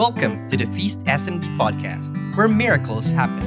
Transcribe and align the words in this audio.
Welcome 0.00 0.48
to 0.48 0.56
the 0.56 0.64
Feast 0.64 0.98
SMD 1.00 1.44
podcast, 1.58 2.16
where 2.34 2.48
miracles 2.48 3.10
happen. 3.10 3.44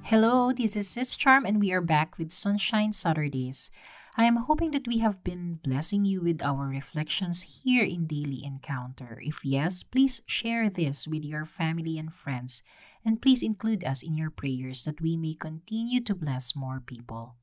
Hello, 0.00 0.50
this 0.52 0.76
is 0.76 0.88
Sis 0.88 1.14
Charm, 1.14 1.44
and 1.44 1.60
we 1.60 1.72
are 1.72 1.82
back 1.82 2.16
with 2.16 2.32
Sunshine 2.32 2.94
Saturdays. 2.94 3.70
I 4.16 4.24
am 4.24 4.36
hoping 4.36 4.72
that 4.72 4.88
we 4.88 4.98
have 4.98 5.22
been 5.22 5.60
blessing 5.62 6.04
you 6.04 6.20
with 6.20 6.42
our 6.42 6.66
reflections 6.66 7.62
here 7.62 7.84
in 7.84 8.06
Daily 8.06 8.42
Encounter. 8.44 9.20
If 9.22 9.44
yes, 9.44 9.84
please 9.84 10.20
share 10.26 10.68
this 10.68 11.06
with 11.06 11.24
your 11.24 11.44
family 11.44 11.96
and 11.96 12.12
friends, 12.12 12.64
and 13.04 13.22
please 13.22 13.42
include 13.42 13.84
us 13.84 14.02
in 14.02 14.16
your 14.16 14.30
prayers 14.30 14.82
that 14.84 15.00
we 15.00 15.16
may 15.16 15.34
continue 15.34 16.00
to 16.02 16.14
bless 16.14 16.56
more 16.56 16.82
people. 16.84 17.36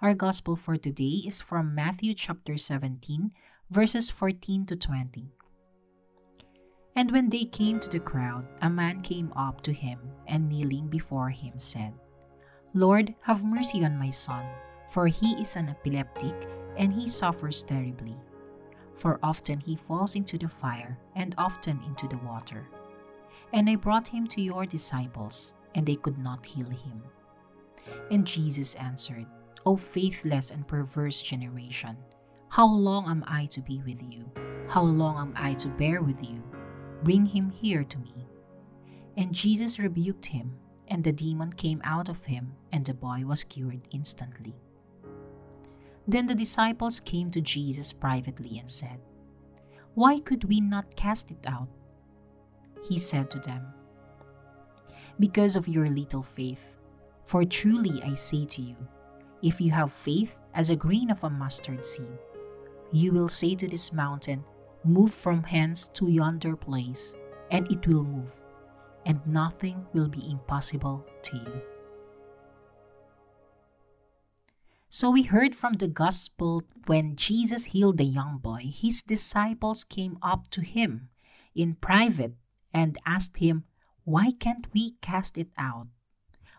Our 0.00 0.14
gospel 0.14 0.56
for 0.56 0.78
today 0.78 1.28
is 1.28 1.42
from 1.42 1.74
Matthew 1.74 2.14
chapter 2.14 2.56
17, 2.56 3.30
verses 3.70 4.08
14 4.08 4.64
to 4.66 4.76
20. 4.76 5.28
And 6.96 7.12
when 7.12 7.28
they 7.28 7.44
came 7.44 7.78
to 7.80 7.88
the 7.88 8.00
crowd, 8.00 8.48
a 8.62 8.70
man 8.70 9.02
came 9.02 9.30
up 9.36 9.60
to 9.60 9.72
him 9.72 10.00
and 10.26 10.48
kneeling 10.48 10.88
before 10.88 11.28
him 11.28 11.58
said, 11.58 11.92
Lord, 12.72 13.14
have 13.22 13.44
mercy 13.44 13.84
on 13.84 13.98
my 13.98 14.10
son 14.10 14.44
for 14.88 15.06
he 15.06 15.32
is 15.40 15.56
an 15.56 15.68
epileptic 15.68 16.48
and 16.76 16.92
he 16.92 17.06
suffers 17.06 17.62
terribly. 17.62 18.16
For 18.94 19.18
often 19.22 19.60
he 19.60 19.76
falls 19.76 20.16
into 20.16 20.38
the 20.38 20.48
fire 20.48 20.98
and 21.14 21.34
often 21.38 21.80
into 21.86 22.08
the 22.08 22.18
water. 22.18 22.68
And 23.52 23.68
I 23.68 23.76
brought 23.76 24.08
him 24.08 24.26
to 24.28 24.42
your 24.42 24.66
disciples, 24.66 25.54
and 25.74 25.86
they 25.86 25.96
could 25.96 26.18
not 26.18 26.44
heal 26.44 26.68
him. 26.68 27.02
And 28.10 28.26
Jesus 28.26 28.74
answered, 28.74 29.26
O 29.64 29.76
faithless 29.76 30.50
and 30.50 30.66
perverse 30.66 31.22
generation, 31.22 31.96
how 32.48 32.66
long 32.66 33.08
am 33.08 33.24
I 33.26 33.46
to 33.46 33.60
be 33.60 33.82
with 33.84 34.02
you? 34.02 34.30
How 34.68 34.82
long 34.82 35.16
am 35.18 35.32
I 35.36 35.54
to 35.54 35.68
bear 35.68 36.02
with 36.02 36.22
you? 36.22 36.42
Bring 37.02 37.26
him 37.26 37.50
here 37.50 37.84
to 37.84 37.98
me. 37.98 38.26
And 39.16 39.32
Jesus 39.32 39.78
rebuked 39.78 40.26
him, 40.26 40.56
and 40.88 41.04
the 41.04 41.12
demon 41.12 41.52
came 41.52 41.80
out 41.84 42.08
of 42.08 42.24
him, 42.24 42.52
and 42.72 42.84
the 42.84 42.94
boy 42.94 43.22
was 43.24 43.44
cured 43.44 43.82
instantly. 43.90 44.54
Then 46.08 46.26
the 46.26 46.34
disciples 46.34 47.00
came 47.00 47.30
to 47.32 47.42
Jesus 47.42 47.92
privately 47.92 48.58
and 48.58 48.70
said, 48.70 48.98
Why 49.94 50.18
could 50.18 50.44
we 50.44 50.58
not 50.58 50.96
cast 50.96 51.30
it 51.30 51.44
out? 51.46 51.68
He 52.88 52.98
said 52.98 53.30
to 53.30 53.38
them, 53.38 53.66
Because 55.20 55.54
of 55.54 55.68
your 55.68 55.88
little 55.90 56.22
faith. 56.22 56.76
For 57.26 57.44
truly 57.44 58.00
I 58.02 58.14
say 58.14 58.46
to 58.46 58.62
you, 58.62 58.76
if 59.42 59.60
you 59.60 59.70
have 59.70 59.92
faith 59.92 60.38
as 60.54 60.70
a 60.70 60.76
grain 60.76 61.10
of 61.10 61.22
a 61.24 61.28
mustard 61.28 61.84
seed, 61.84 62.18
you 62.90 63.12
will 63.12 63.28
say 63.28 63.54
to 63.56 63.68
this 63.68 63.92
mountain, 63.92 64.42
Move 64.84 65.12
from 65.12 65.42
hence 65.42 65.88
to 65.88 66.08
yonder 66.08 66.56
place, 66.56 67.14
and 67.50 67.70
it 67.70 67.86
will 67.86 68.04
move, 68.04 68.42
and 69.04 69.20
nothing 69.26 69.84
will 69.92 70.08
be 70.08 70.30
impossible 70.30 71.04
to 71.22 71.36
you. 71.36 71.77
So 74.90 75.10
we 75.10 75.24
heard 75.24 75.54
from 75.54 75.74
the 75.74 75.88
gospel 75.88 76.62
when 76.86 77.14
Jesus 77.14 77.76
healed 77.76 77.98
the 77.98 78.04
young 78.04 78.38
boy, 78.38 78.72
his 78.72 79.02
disciples 79.02 79.84
came 79.84 80.16
up 80.22 80.48
to 80.50 80.62
him 80.62 81.10
in 81.54 81.74
private 81.74 82.32
and 82.72 82.96
asked 83.04 83.36
him, 83.36 83.64
Why 84.04 84.30
can't 84.30 84.66
we 84.72 84.92
cast 85.02 85.36
it 85.36 85.48
out? 85.58 85.88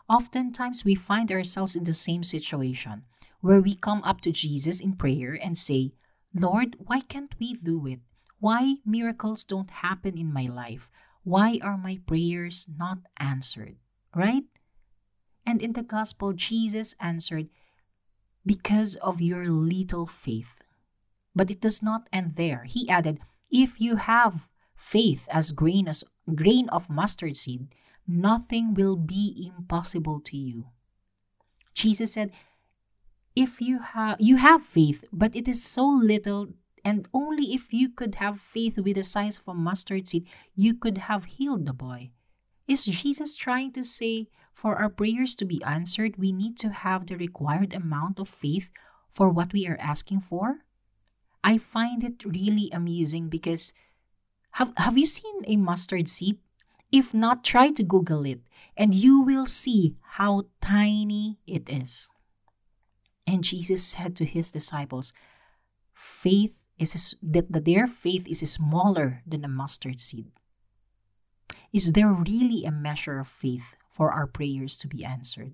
Oftentimes 0.07 0.85
we 0.85 0.94
find 0.94 1.31
ourselves 1.31 1.75
in 1.75 1.85
the 1.85 1.94
same 1.94 2.23
situation 2.23 3.03
where 3.41 3.61
we 3.61 3.73
come 3.73 4.03
up 4.03 4.22
to 4.22 4.31
Jesus 4.31 4.80
in 4.80 4.94
prayer 4.94 5.34
and 5.34 5.57
say, 5.57 5.94
Lord, 6.34 6.75
why 6.78 7.00
can't 7.00 7.34
we 7.40 7.53
do 7.53 7.88
it? 7.88 8.00
Why 8.40 8.75
miracles 8.85 9.44
don't 9.44 9.72
happen 9.72 10.17
in 10.17 10.31
my 10.31 10.46
life? 10.46 10.91
Why 11.23 11.59
are 11.63 11.78
my 11.78 12.00
prayers 12.06 12.67
not 12.78 13.00
answered? 13.17 13.78
Right? 14.16 14.44
And 15.46 15.63
in 15.63 15.73
the 15.73 15.84
gospel, 15.84 16.34
Jesus 16.34 16.96
answered, 17.00 17.50
because 18.49 18.95
of 18.95 19.21
your 19.21 19.45
little 19.45 20.07
faith. 20.07 20.55
But 21.35 21.51
it 21.51 21.61
does 21.61 21.83
not 21.83 22.09
end 22.11 22.33
there. 22.33 22.63
He 22.65 22.89
added, 22.89 23.19
If 23.51 23.79
you 23.79 23.97
have 23.97 24.49
faith 24.75 25.27
as 25.29 25.51
grain 25.51 25.87
as 25.87 26.03
grain 26.33 26.67
of 26.69 26.89
mustard 26.89 27.37
seed, 27.37 27.67
nothing 28.07 28.73
will 28.73 28.95
be 28.95 29.53
impossible 29.55 30.19
to 30.21 30.35
you. 30.35 30.65
Jesus 31.75 32.13
said, 32.13 32.31
if 33.35 33.61
you 33.61 33.77
have 33.93 34.17
you 34.19 34.37
have 34.37 34.63
faith, 34.63 35.03
but 35.13 35.35
it 35.35 35.47
is 35.47 35.61
so 35.63 35.85
little 35.85 36.47
and 36.83 37.07
only 37.13 37.53
if 37.53 37.71
you 37.71 37.87
could 37.87 38.16
have 38.16 38.41
faith 38.41 38.79
with 38.79 38.95
the 38.95 39.03
size 39.03 39.37
of 39.37 39.47
a 39.47 39.53
mustard 39.53 40.07
seed, 40.07 40.25
you 40.55 40.73
could 40.73 40.97
have 40.97 41.37
healed 41.37 41.67
the 41.67 41.73
boy. 41.73 42.09
Is 42.67 42.85
Jesus 42.85 43.35
trying 43.35 43.73
to 43.73 43.83
say 43.83 44.27
for 44.59 44.75
our 44.75 44.90
prayers 44.90 45.36
to 45.36 45.46
be 45.46 45.64
answered, 45.64 46.18
we 46.18 46.34
need 46.34 46.58
to 46.59 46.68
have 46.68 47.08
the 47.08 47.16
required 47.16 47.74
amount 47.74 48.20
of 48.20 48.28
faith 48.28 48.72
for 49.09 49.30
what 49.30 49.53
we 49.53 49.66
are 49.66 49.78
asking 49.80 50.20
for? 50.20 50.66
I 51.42 51.58
find 51.58 52.03
it 52.03 52.25
really 52.25 52.70
amusing 52.74 53.30
because 53.30 53.72
have, 54.59 54.74
have 54.75 54.97
you 54.97 55.06
seen 55.06 55.44
a 55.47 55.56
mustard 55.56 56.09
seed? 56.09 56.40
If 56.92 57.14
not, 57.14 57.46
try 57.46 57.72
to 57.72 57.84
Google 57.84 58.25
it 58.25 58.42
and 58.75 58.94
you 58.94 59.22
will 59.22 59.46
see 59.46 59.96
how 60.20 60.47
tiny 60.59 61.38
it 61.47 61.70
is. 61.70 62.09
And 63.26 63.46
Jesus 63.46 63.81
said 63.81 64.14
to 64.18 64.26
his 64.26 64.52
disciples, 64.52 65.14
faith 65.94 66.59
is 66.78 67.16
that 67.24 67.64
their 67.64 67.88
faith 67.88 68.28
is 68.28 68.40
smaller 68.52 69.22
than 69.26 69.46
a 69.46 69.47
mustard 69.47 70.02
seed. 70.02 70.28
Is 71.72 71.94
there 71.94 72.12
really 72.12 72.66
a 72.66 72.72
measure 72.72 73.20
of 73.20 73.28
faith 73.30 73.78
for 73.99 74.15
our 74.15 74.25
prayers 74.25 74.77
to 74.77 74.87
be 74.87 75.03
answered. 75.03 75.51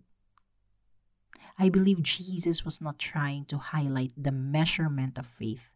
I 1.57 1.69
believe 1.69 2.03
Jesus 2.03 2.63
was 2.63 2.79
not 2.79 2.99
trying 2.99 3.45
to 3.45 3.57
highlight 3.57 4.13
the 4.15 4.31
measurement 4.31 5.17
of 5.17 5.25
faith, 5.25 5.71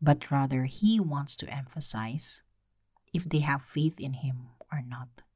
but 0.00 0.30
rather 0.30 0.70
he 0.70 1.00
wants 1.00 1.34
to 1.34 1.50
emphasize 1.50 2.44
if 3.12 3.28
they 3.28 3.40
have 3.40 3.66
faith 3.66 3.98
in 3.98 4.22
him 4.22 4.54
or 4.70 4.84
not. 4.86 5.26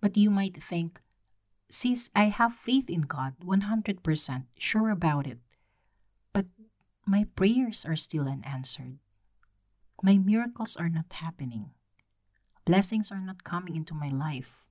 But 0.00 0.16
you 0.16 0.30
might 0.30 0.62
think, 0.62 1.00
sis, 1.68 2.08
I 2.14 2.30
have 2.30 2.54
faith 2.54 2.88
in 2.88 3.10
God 3.10 3.34
100%, 3.42 4.44
sure 4.56 4.90
about 4.90 5.26
it, 5.26 5.38
but 6.32 6.46
my 7.04 7.26
prayers 7.34 7.84
are 7.84 7.96
still 7.96 8.28
unanswered. 8.28 8.98
My 10.00 10.16
miracles 10.16 10.76
are 10.76 10.88
not 10.88 11.10
happening. 11.10 11.70
Blessings 12.64 13.10
are 13.10 13.20
not 13.20 13.42
coming 13.42 13.74
into 13.74 13.92
my 13.92 14.14
life. 14.14 14.62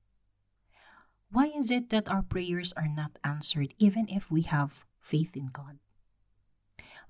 Why 1.32 1.52
is 1.56 1.72
it 1.72 1.90
that 1.90 2.10
our 2.10 2.22
prayers 2.22 2.74
are 2.74 2.88
not 2.88 3.18
answered 3.24 3.74
even 3.78 4.08
if 4.10 4.32
we 4.32 4.44
have 4.44 4.86
faith 5.02 5.36
in 5.36 5.48
God? 5.48 5.80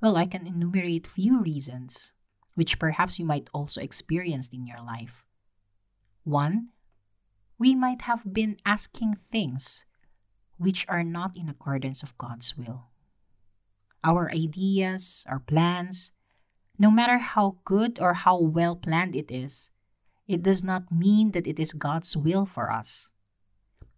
Well, 0.01 0.17
I 0.17 0.25
can 0.25 0.47
enumerate 0.47 1.07
few 1.07 1.41
reasons 1.41 2.11
which 2.55 2.79
perhaps 2.79 3.19
you 3.19 3.25
might 3.25 3.49
also 3.53 3.81
experience 3.81 4.47
in 4.49 4.65
your 4.65 4.81
life. 4.81 5.25
One, 6.23 6.69
we 7.59 7.75
might 7.75 8.01
have 8.03 8.33
been 8.33 8.57
asking 8.65 9.15
things 9.15 9.85
which 10.57 10.85
are 10.87 11.03
not 11.03 11.37
in 11.37 11.49
accordance 11.49 12.01
of 12.01 12.17
God's 12.17 12.57
will. 12.57 12.87
Our 14.03 14.31
ideas, 14.31 15.23
our 15.27 15.39
plans, 15.39 16.11
no 16.77 16.91
matter 16.91 17.17
how 17.17 17.57
good 17.63 17.99
or 17.99 18.13
how 18.13 18.39
well 18.39 18.75
planned 18.75 19.15
it 19.15 19.31
is, 19.31 19.71
it 20.27 20.43
does 20.43 20.63
not 20.63 20.91
mean 20.91 21.31
that 21.31 21.47
it 21.47 21.59
is 21.59 21.73
God's 21.73 22.15
will 22.17 22.45
for 22.45 22.71
us. 22.71 23.11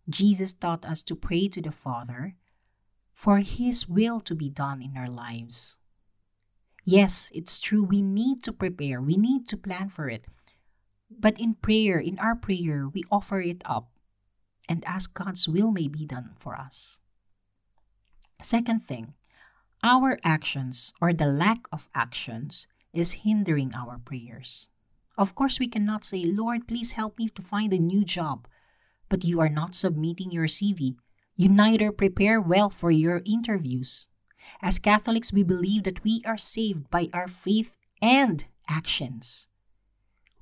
Jesus 0.09 0.53
taught 0.53 0.85
us 0.85 1.03
to 1.03 1.15
pray 1.15 1.47
to 1.49 1.61
the 1.61 1.71
Father 1.71 2.35
for 3.13 3.39
His 3.39 3.89
will 3.89 4.19
to 4.21 4.35
be 4.35 4.49
done 4.49 4.81
in 4.81 4.95
our 4.95 5.09
lives. 5.09 5.77
Yes, 6.85 7.31
it's 7.33 7.59
true, 7.59 7.83
we 7.83 8.01
need 8.01 8.43
to 8.43 8.53
prepare, 8.53 9.01
we 9.01 9.17
need 9.17 9.47
to 9.49 9.57
plan 9.57 9.89
for 9.89 10.07
it. 10.07 10.25
But 11.09 11.39
in 11.39 11.55
prayer, 11.55 11.99
in 11.99 12.19
our 12.19 12.35
prayer, 12.35 12.87
we 12.87 13.03
offer 13.11 13.41
it 13.41 13.61
up 13.65 13.89
and 14.69 14.85
ask 14.85 15.13
God's 15.13 15.47
will 15.47 15.71
may 15.71 15.87
be 15.87 16.05
done 16.05 16.31
for 16.39 16.55
us. 16.55 16.99
Second 18.41 18.83
thing, 18.83 19.15
our 19.83 20.19
actions 20.23 20.93
or 21.01 21.11
the 21.11 21.27
lack 21.27 21.67
of 21.71 21.89
actions 21.95 22.67
is 22.93 23.23
hindering 23.23 23.73
our 23.73 23.99
prayers. 23.99 24.69
Of 25.17 25.33
course, 25.35 25.59
we 25.59 25.67
cannot 25.67 26.03
say, 26.03 26.23
Lord, 26.23 26.67
please 26.67 26.93
help 26.93 27.17
me 27.17 27.29
to 27.29 27.41
find 27.41 27.73
a 27.73 27.79
new 27.79 28.05
job 28.05 28.47
but 29.09 29.23
you 29.23 29.39
are 29.39 29.49
not 29.49 29.75
submitting 29.75 30.31
your 30.31 30.47
CV. 30.47 30.95
You 31.35 31.49
neither 31.49 31.91
prepare 31.91 32.41
well 32.41 32.69
for 32.69 32.91
your 32.91 33.21
interviews. 33.25 34.07
As 34.61 34.79
Catholics, 34.79 35.31
we 35.31 35.43
believe 35.43 35.83
that 35.83 36.03
we 36.03 36.21
are 36.25 36.37
saved 36.37 36.89
by 36.89 37.09
our 37.13 37.27
faith 37.27 37.75
and 38.01 38.45
actions. 38.67 39.47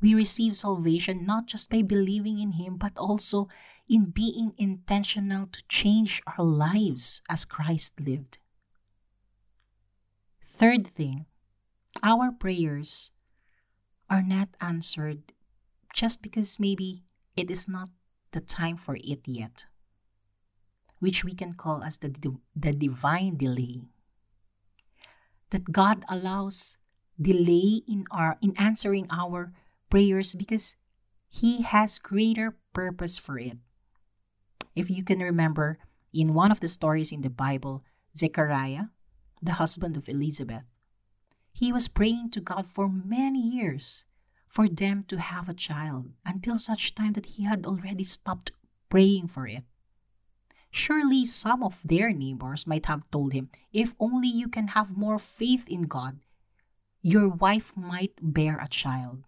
We 0.02 0.14
receive 0.14 0.56
salvation 0.56 1.26
not 1.26 1.48
just 1.48 1.70
by 1.70 1.82
believing 1.82 2.40
in 2.40 2.54
Him, 2.54 2.78
but 2.78 2.98
also 2.98 3.48
in 3.90 4.06
being 4.12 4.54
intentional 4.58 5.48
to 5.48 5.64
change 5.68 6.22
our 6.26 6.46
lives 6.46 7.22
as 7.30 7.46
Christ 7.46 8.00
lived. 8.00 8.38
Third 10.44 10.88
thing, 10.88 11.26
our 12.02 12.32
prayers 12.32 13.12
are 14.10 14.24
not 14.24 14.50
answered 14.62 15.34
just 15.94 16.22
because 16.22 16.60
maybe 16.60 17.04
it 17.36 17.52
is 17.52 17.68
not 17.68 17.90
the 18.36 18.44
time 18.44 18.76
for 18.76 19.00
it 19.00 19.24
yet, 19.26 19.64
which 21.00 21.24
we 21.24 21.32
can 21.32 21.56
call 21.56 21.82
as 21.82 21.98
the, 22.04 22.12
the 22.54 22.74
divine 22.74 23.38
delay. 23.38 23.88
That 25.52 25.72
God 25.72 26.04
allows 26.10 26.78
delay 27.16 27.80
in 27.88 28.04
our 28.12 28.36
in 28.42 28.52
answering 28.58 29.08
our 29.08 29.54
prayers 29.90 30.36
because 30.36 30.76
he 31.32 31.64
has 31.64 31.98
greater 31.98 32.60
purpose 32.74 33.18
for 33.18 33.40
it. 33.40 33.56
If 34.76 34.92
you 34.92 35.02
can 35.08 35.20
remember 35.24 35.80
in 36.12 36.34
one 36.36 36.52
of 36.52 36.60
the 36.60 36.68
stories 36.68 37.16
in 37.16 37.22
the 37.22 37.32
Bible, 37.32 37.88
Zechariah, 38.18 38.92
the 39.42 39.64
husband 39.64 39.96
of 39.96 40.10
Elizabeth, 40.10 40.68
he 41.54 41.72
was 41.72 41.88
praying 41.88 42.32
to 42.32 42.42
God 42.42 42.68
for 42.68 42.90
many 42.92 43.40
years 43.40 44.04
for 44.56 44.70
them 44.70 45.04
to 45.04 45.20
have 45.20 45.50
a 45.50 45.54
child 45.54 46.16
until 46.24 46.58
such 46.58 46.96
time 46.96 47.12
that 47.12 47.36
he 47.36 47.44
had 47.44 47.66
already 47.66 48.06
stopped 48.06 48.56
praying 48.88 49.28
for 49.28 49.46
it. 49.46 49.68
Surely 50.72 51.26
some 51.26 51.62
of 51.62 51.84
their 51.84 52.16
neighbors 52.16 52.66
might 52.66 52.86
have 52.86 53.12
told 53.12 53.34
him, 53.34 53.50
If 53.74 53.96
only 54.00 54.30
you 54.30 54.48
can 54.48 54.70
have 54.70 54.96
more 54.96 55.20
faith 55.20 55.68
in 55.68 55.92
God, 55.92 56.24
your 57.02 57.28
wife 57.28 57.76
might 57.76 58.16
bear 58.22 58.56
a 58.56 58.70
child. 58.72 59.28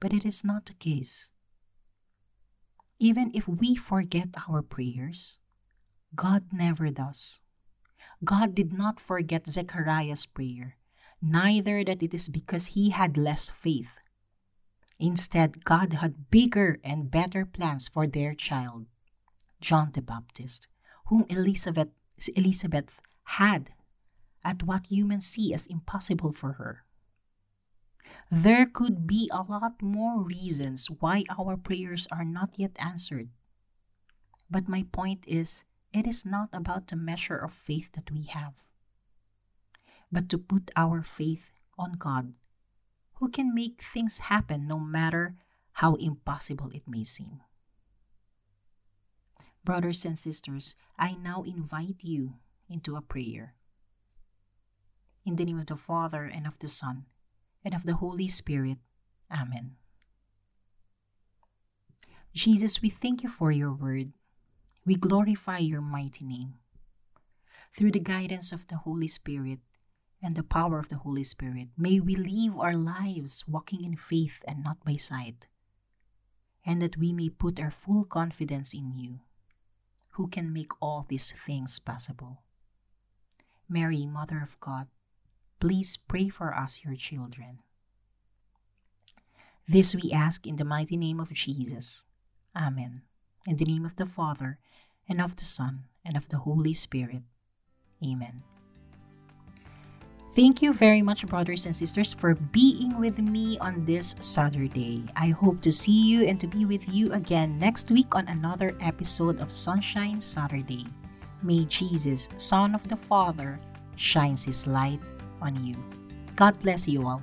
But 0.00 0.14
it 0.14 0.24
is 0.24 0.44
not 0.44 0.64
the 0.64 0.80
case. 0.80 1.32
Even 2.98 3.30
if 3.34 3.46
we 3.46 3.76
forget 3.76 4.32
our 4.48 4.62
prayers, 4.62 5.38
God 6.16 6.44
never 6.52 6.88
does. 6.88 7.42
God 8.24 8.54
did 8.54 8.72
not 8.72 8.98
forget 8.98 9.46
Zechariah's 9.46 10.24
prayer, 10.24 10.79
neither 11.22 11.84
that 11.84 12.02
it 12.02 12.14
is 12.14 12.28
because 12.28 12.74
he 12.78 12.90
had 12.90 13.16
less 13.16 13.50
faith. 13.50 13.98
Instead, 14.98 15.64
God 15.64 15.94
had 15.94 16.30
bigger 16.30 16.78
and 16.84 17.10
better 17.10 17.46
plans 17.46 17.88
for 17.88 18.06
their 18.06 18.34
child, 18.34 18.86
John 19.60 19.90
the 19.92 20.02
Baptist, 20.02 20.68
whom 21.06 21.24
Elizabeth, 21.28 21.88
Elizabeth 22.36 23.00
had 23.24 23.70
at 24.44 24.62
what 24.62 24.86
humans 24.86 25.26
see 25.26 25.54
as 25.54 25.66
impossible 25.66 26.32
for 26.32 26.54
her. 26.54 26.84
There 28.30 28.66
could 28.66 29.06
be 29.06 29.28
a 29.32 29.42
lot 29.42 29.82
more 29.82 30.22
reasons 30.22 30.88
why 31.00 31.24
our 31.38 31.56
prayers 31.56 32.06
are 32.10 32.24
not 32.24 32.54
yet 32.56 32.76
answered. 32.78 33.28
But 34.50 34.68
my 34.68 34.84
point 34.92 35.24
is, 35.26 35.64
it 35.92 36.06
is 36.06 36.24
not 36.24 36.48
about 36.52 36.88
the 36.88 36.96
measure 36.96 37.36
of 37.36 37.52
faith 37.52 37.92
that 37.92 38.10
we 38.10 38.24
have, 38.24 38.66
but 40.10 40.28
to 40.28 40.38
put 40.38 40.70
our 40.76 41.02
faith 41.02 41.52
on 41.78 41.92
God, 41.98 42.34
who 43.14 43.28
can 43.28 43.54
make 43.54 43.82
things 43.82 44.30
happen 44.30 44.66
no 44.66 44.78
matter 44.78 45.34
how 45.74 45.94
impossible 45.94 46.70
it 46.74 46.82
may 46.86 47.04
seem. 47.04 47.40
Brothers 49.64 50.04
and 50.04 50.18
sisters, 50.18 50.74
I 50.98 51.14
now 51.14 51.42
invite 51.42 52.02
you 52.02 52.34
into 52.68 52.96
a 52.96 53.02
prayer. 53.02 53.54
In 55.24 55.36
the 55.36 55.44
name 55.44 55.60
of 55.60 55.66
the 55.66 55.76
Father, 55.76 56.24
and 56.24 56.46
of 56.46 56.58
the 56.58 56.68
Son, 56.68 57.04
and 57.64 57.74
of 57.74 57.84
the 57.84 57.96
Holy 57.96 58.26
Spirit. 58.26 58.78
Amen. 59.30 59.76
Jesus, 62.32 62.80
we 62.80 62.88
thank 62.88 63.22
you 63.22 63.28
for 63.28 63.52
your 63.52 63.72
word. 63.72 64.12
We 64.86 64.94
glorify 64.94 65.58
your 65.58 65.82
mighty 65.82 66.24
name. 66.24 66.54
Through 67.76 67.92
the 67.92 68.00
guidance 68.00 68.50
of 68.50 68.66
the 68.66 68.78
Holy 68.78 69.08
Spirit 69.08 69.60
and 70.22 70.36
the 70.36 70.42
power 70.42 70.78
of 70.78 70.88
the 70.88 70.98
Holy 70.98 71.24
Spirit, 71.24 71.68
may 71.76 71.98
we 72.00 72.14
live 72.14 72.58
our 72.58 72.74
lives 72.74 73.44
walking 73.48 73.84
in 73.84 73.96
faith 73.96 74.42
and 74.46 74.62
not 74.62 74.84
by 74.84 74.96
sight, 74.96 75.46
and 76.64 76.80
that 76.82 76.98
we 76.98 77.12
may 77.12 77.28
put 77.28 77.58
our 77.58 77.70
full 77.70 78.04
confidence 78.04 78.74
in 78.74 78.92
you, 78.96 79.20
who 80.10 80.28
can 80.28 80.52
make 80.52 80.72
all 80.82 81.04
these 81.08 81.32
things 81.32 81.78
possible. 81.78 82.42
Mary, 83.68 84.04
Mother 84.04 84.40
of 84.42 84.58
God, 84.60 84.88
please 85.60 85.96
pray 85.96 86.28
for 86.28 86.54
us, 86.54 86.84
your 86.84 86.96
children. 86.96 87.60
This 89.66 89.94
we 89.94 90.10
ask 90.12 90.46
in 90.46 90.56
the 90.56 90.64
mighty 90.64 90.96
name 90.96 91.20
of 91.20 91.32
Jesus. 91.32 92.04
Amen. 92.56 93.02
In 93.46 93.56
the 93.56 93.64
name 93.64 93.86
of 93.86 93.96
the 93.96 94.06
Father, 94.06 94.58
and 95.08 95.20
of 95.20 95.36
the 95.36 95.44
Son, 95.44 95.84
and 96.04 96.16
of 96.16 96.28
the 96.28 96.38
Holy 96.38 96.74
Spirit. 96.74 97.22
Amen. 98.04 98.42
Thank 100.30 100.62
you 100.62 100.72
very 100.72 101.02
much, 101.02 101.26
brothers 101.26 101.66
and 101.66 101.74
sisters, 101.74 102.12
for 102.12 102.36
being 102.54 102.96
with 103.00 103.18
me 103.18 103.58
on 103.58 103.84
this 103.84 104.14
Saturday. 104.20 105.02
I 105.16 105.30
hope 105.30 105.60
to 105.62 105.72
see 105.72 106.06
you 106.06 106.22
and 106.22 106.38
to 106.38 106.46
be 106.46 106.64
with 106.64 106.88
you 106.88 107.12
again 107.12 107.58
next 107.58 107.90
week 107.90 108.14
on 108.14 108.28
another 108.28 108.76
episode 108.80 109.40
of 109.40 109.50
Sunshine 109.50 110.20
Saturday. 110.20 110.86
May 111.42 111.64
Jesus, 111.64 112.28
Son 112.36 112.76
of 112.76 112.86
the 112.86 112.94
Father, 112.94 113.58
shines 113.96 114.44
his 114.44 114.68
light 114.68 115.00
on 115.42 115.58
you. 115.64 115.74
God 116.36 116.56
bless 116.60 116.86
you 116.86 117.08
all. 117.08 117.22